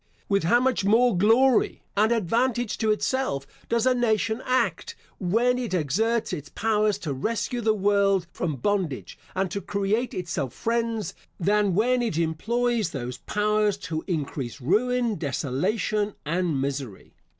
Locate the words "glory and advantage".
1.15-2.79